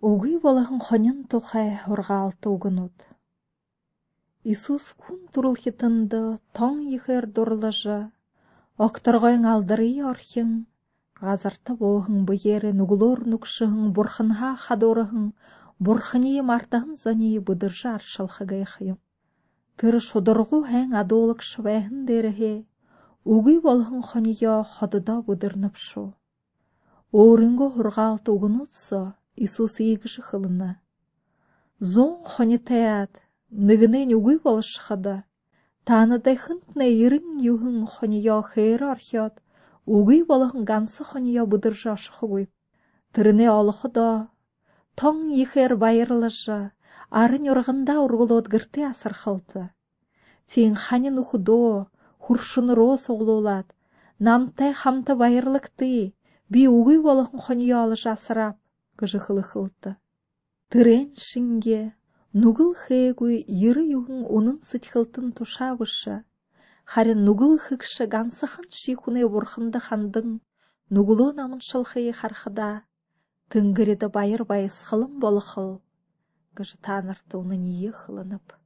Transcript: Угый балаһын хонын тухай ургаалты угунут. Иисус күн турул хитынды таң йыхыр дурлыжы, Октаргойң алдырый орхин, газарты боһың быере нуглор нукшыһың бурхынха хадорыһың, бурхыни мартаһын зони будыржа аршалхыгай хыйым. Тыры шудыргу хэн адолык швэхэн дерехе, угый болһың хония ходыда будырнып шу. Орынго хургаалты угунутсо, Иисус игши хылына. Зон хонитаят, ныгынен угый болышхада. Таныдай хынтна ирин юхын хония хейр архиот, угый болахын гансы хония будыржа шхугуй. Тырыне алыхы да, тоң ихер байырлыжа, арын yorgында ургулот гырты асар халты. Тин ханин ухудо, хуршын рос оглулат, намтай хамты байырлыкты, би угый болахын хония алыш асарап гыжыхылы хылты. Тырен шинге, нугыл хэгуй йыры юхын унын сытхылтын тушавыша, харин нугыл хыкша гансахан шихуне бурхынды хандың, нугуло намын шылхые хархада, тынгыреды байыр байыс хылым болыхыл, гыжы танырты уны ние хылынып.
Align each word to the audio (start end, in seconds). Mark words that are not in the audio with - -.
Угый 0.00 0.38
балаһын 0.40 0.80
хонын 0.80 1.24
тухай 1.28 1.78
ургаалты 1.86 2.48
угунут. 2.48 2.96
Иисус 4.44 4.94
күн 4.96 5.18
турул 5.32 5.56
хитынды 5.60 6.38
таң 6.56 6.78
йыхыр 6.88 7.26
дурлыжы, 7.26 7.98
Октаргойң 8.80 9.44
алдырый 9.44 10.00
орхин, 10.10 10.64
газарты 11.20 11.76
боһың 11.82 12.24
быере 12.24 12.72
нуглор 12.72 13.20
нукшыһың 13.28 13.92
бурхынха 13.92 14.54
хадорыһың, 14.64 15.26
бурхыни 15.84 16.32
мартаһын 16.40 16.96
зони 16.96 17.38
будыржа 17.38 17.94
аршалхыгай 18.00 18.64
хыйым. 18.64 18.98
Тыры 19.76 20.00
шудыргу 20.00 20.62
хэн 20.64 20.96
адолык 20.96 21.42
швэхэн 21.42 22.06
дерехе, 22.06 22.64
угый 23.24 23.60
болһың 23.60 24.00
хония 24.00 24.62
ходыда 24.64 25.20
будырнып 25.28 25.76
шу. 25.76 26.14
Орынго 27.12 27.68
хургаалты 27.68 28.32
угунутсо, 28.32 29.12
Иисус 29.42 29.74
игши 29.80 30.20
хылына. 30.28 30.70
Зон 31.92 32.14
хонитаят, 32.32 33.12
ныгынен 33.66 34.10
угый 34.18 34.38
болышхада. 34.44 35.16
Таныдай 35.86 36.36
хынтна 36.44 36.86
ирин 37.04 37.28
юхын 37.52 37.86
хония 37.86 38.38
хейр 38.50 38.80
архиот, 38.94 39.34
угый 39.86 40.20
болахын 40.28 40.62
гансы 40.70 41.02
хония 41.04 41.46
будыржа 41.46 41.96
шхугуй. 41.96 42.44
Тырыне 43.12 43.48
алыхы 43.48 43.88
да, 43.88 44.28
тоң 44.98 45.16
ихер 45.42 45.72
байырлыжа, 45.82 46.60
арын 47.08 47.44
yorgында 47.50 47.94
ургулот 48.04 48.46
гырты 48.52 48.84
асар 48.92 49.14
халты. 49.14 49.70
Тин 50.50 50.74
ханин 50.74 51.16
ухудо, 51.18 51.88
хуршын 52.18 52.68
рос 52.78 53.08
оглулат, 53.08 53.68
намтай 54.18 54.74
хамты 54.74 55.14
байырлыкты, 55.16 56.12
би 56.50 56.68
угый 56.68 56.98
болахын 57.00 57.40
хония 57.40 57.84
алыш 57.84 58.04
асарап 58.06 58.60
гыжыхылы 59.00 59.42
хылты. 59.50 59.90
Тырен 60.70 61.08
шинге, 61.26 61.82
нугыл 62.32 62.72
хэгуй 62.82 63.36
йыры 63.62 63.84
юхын 63.98 64.22
унын 64.36 64.58
сытхылтын 64.68 65.26
тушавыша, 65.36 66.16
харин 66.92 67.24
нугыл 67.26 67.58
хыкша 67.64 68.04
гансахан 68.14 68.68
шихуне 68.80 69.24
бурхынды 69.32 69.80
хандың, 69.86 70.28
нугуло 70.94 71.32
намын 71.32 71.60
шылхые 71.68 72.12
хархада, 72.20 72.70
тынгыреды 73.50 74.08
байыр 74.16 74.44
байыс 74.44 74.76
хылым 74.86 75.18
болыхыл, 75.22 75.82
гыжы 76.56 76.76
танырты 76.84 77.34
уны 77.38 77.56
ние 77.56 77.92
хылынып. 77.92 78.60